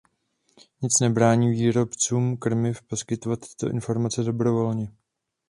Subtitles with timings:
[0.81, 4.91] Nic nebrání výrobcům krmiv poskytovat tyto informace dobrovolně.